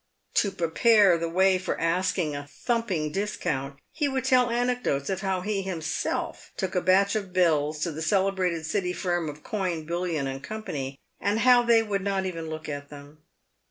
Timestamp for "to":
0.37-0.49, 7.83-7.91